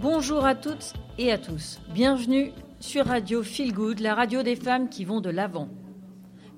[0.00, 1.80] Bonjour à toutes et à tous.
[1.94, 5.68] Bienvenue sur Radio Feel Good, la radio des femmes qui vont de l'avant.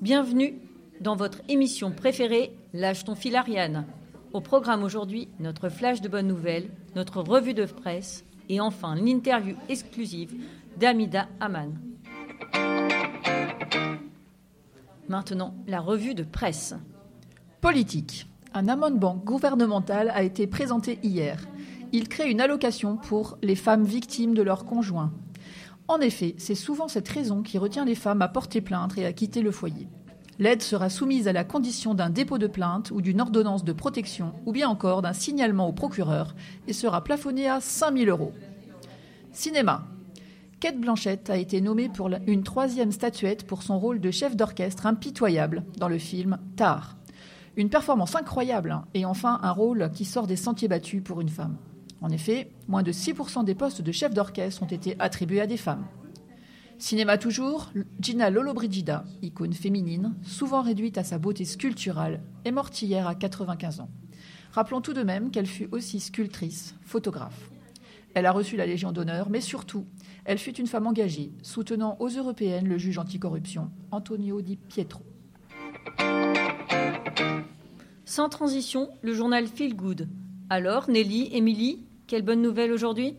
[0.00, 0.58] Bienvenue
[1.00, 3.86] dans votre émission préférée, Lâche ton fil Ariane.
[4.32, 9.54] Au programme aujourd'hui, notre flash de bonnes nouvelles, notre revue de presse, et enfin l'interview
[9.68, 10.34] exclusive
[10.76, 11.72] d'Amida Aman.
[15.08, 16.74] Maintenant, la revue de presse.
[17.60, 18.26] Politique.
[18.52, 21.46] Un amendement gouvernemental a été présenté hier.
[21.92, 25.12] Il crée une allocation pour les femmes victimes de leur conjoint.
[25.86, 29.12] En effet, c'est souvent cette raison qui retient les femmes à porter plainte et à
[29.12, 29.88] quitter le foyer.
[30.40, 34.32] L'aide sera soumise à la condition d'un dépôt de plainte ou d'une ordonnance de protection
[34.46, 36.34] ou bien encore d'un signalement au procureur
[36.66, 38.32] et sera plafonnée à 5 000 euros.
[39.32, 39.86] Cinéma.
[40.58, 44.86] Kate Blanchett a été nommée pour une troisième statuette pour son rôle de chef d'orchestre
[44.86, 46.96] impitoyable dans le film Tar.
[47.56, 51.28] Une performance incroyable hein, et enfin un rôle qui sort des sentiers battus pour une
[51.28, 51.56] femme.
[52.02, 55.56] En effet, moins de 6% des postes de chef d'orchestre ont été attribués à des
[55.56, 55.86] femmes.
[56.78, 57.70] Cinéma toujours,
[58.00, 63.80] Gina Lollobrigida, icône féminine, souvent réduite à sa beauté sculpturale, est morte hier à 95
[63.80, 63.90] ans.
[64.52, 67.50] Rappelons tout de même qu'elle fut aussi sculptrice, photographe.
[68.14, 69.86] Elle a reçu la Légion d'honneur, mais surtout,
[70.24, 75.02] elle fut une femme engagée, soutenant aux européennes le juge anticorruption, Antonio Di Pietro.
[78.04, 80.08] Sans transition, le journal Feel Good.
[80.48, 83.14] Alors, Nelly, Émilie, quelle bonne nouvelle aujourd'hui?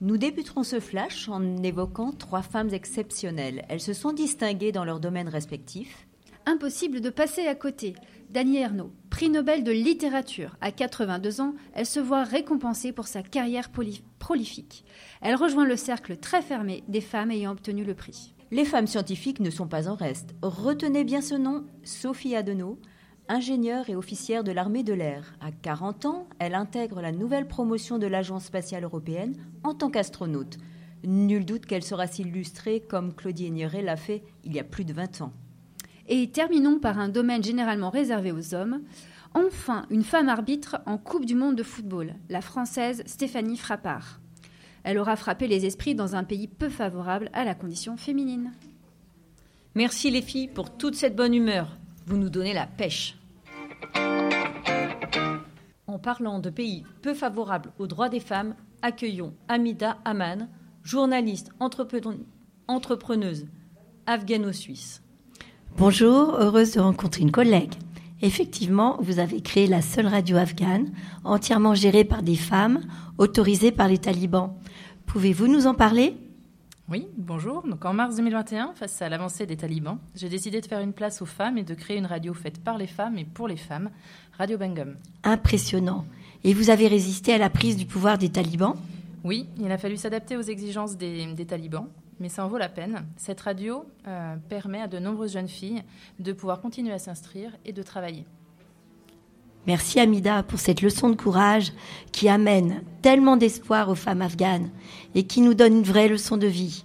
[0.00, 3.64] Nous débuterons ce flash en évoquant trois femmes exceptionnelles.
[3.68, 6.06] Elles se sont distinguées dans leurs domaines respectifs.
[6.46, 7.94] Impossible de passer à côté.
[8.28, 10.56] Dany Ernaud, prix Nobel de littérature.
[10.60, 14.84] À 82 ans, elle se voit récompensée pour sa carrière prolifique.
[15.22, 18.34] Elle rejoint le cercle très fermé des femmes ayant obtenu le prix.
[18.50, 20.34] Les femmes scientifiques ne sont pas en reste.
[20.42, 22.78] Retenez bien ce nom, Sophie Adenau,
[23.28, 25.34] ingénieure et officière de l'armée de l'air.
[25.40, 30.58] À 40 ans, elle intègre la nouvelle promotion de l'Agence spatiale européenne en tant qu'astronaute.
[31.04, 34.92] Nul doute qu'elle sera s'illustrer comme Claudie Aigneret l'a fait il y a plus de
[34.92, 35.32] 20 ans.
[36.06, 38.82] Et terminons par un domaine généralement réservé aux hommes.
[39.34, 44.20] Enfin, une femme arbitre en Coupe du monde de football, la française Stéphanie Frappard.
[44.84, 48.52] Elle aura frappé les esprits dans un pays peu favorable à la condition féminine.
[49.74, 51.76] Merci les filles pour toute cette bonne humeur.
[52.06, 53.16] Vous nous donnez la pêche.
[55.86, 60.48] En parlant de pays peu favorables aux droits des femmes, accueillons Amida Aman,
[60.82, 61.50] journaliste
[62.68, 63.46] entrepreneuse
[64.06, 65.02] afghano-suisse.
[65.76, 67.72] Bonjour, heureuse de rencontrer une collègue.
[68.22, 70.92] Effectivement, vous avez créé la seule radio afghane,
[71.24, 72.80] entièrement gérée par des femmes,
[73.18, 74.54] autorisée par les talibans.
[75.06, 76.16] Pouvez-vous nous en parler?
[76.88, 77.66] Oui, bonjour.
[77.66, 81.20] Donc en mars 2021, face à l'avancée des talibans, j'ai décidé de faire une place
[81.22, 83.90] aux femmes et de créer une radio faite par les femmes et pour les femmes,
[84.38, 84.94] Radio Bangum.
[85.24, 86.04] Impressionnant.
[86.44, 88.76] Et vous avez résisté à la prise du pouvoir des talibans?
[89.24, 91.88] Oui, il a fallu s'adapter aux exigences des, talibans,
[92.20, 93.06] mais ça en vaut la peine.
[93.16, 95.82] Cette radio euh, permet à de nombreuses jeunes filles
[96.18, 98.24] de pouvoir continuer à s'instruire et de travailler.
[99.66, 101.72] Merci Amida pour cette leçon de courage
[102.12, 104.70] qui amène tellement d'espoir aux femmes afghanes
[105.14, 106.84] et qui nous donne une vraie leçon de vie.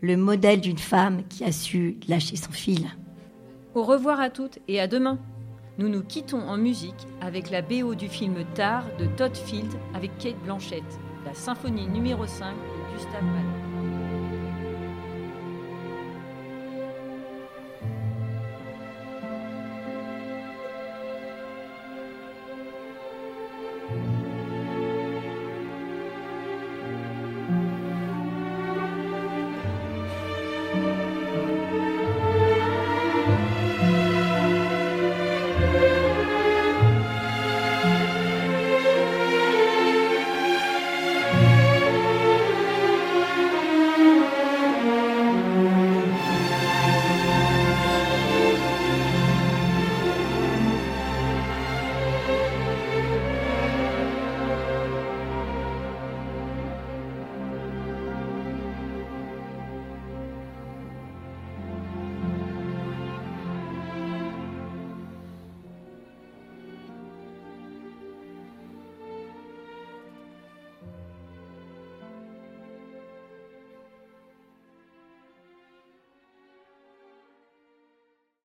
[0.00, 2.86] Le modèle d'une femme qui a su lâcher son fil.
[3.74, 5.18] Au revoir à toutes et à demain.
[5.78, 10.16] Nous nous quittons en musique avec la BO du film Tar de Todd Field avec
[10.18, 10.84] Kate Blanchett,
[11.24, 14.11] la symphonie numéro 5 de Gustave Mahler.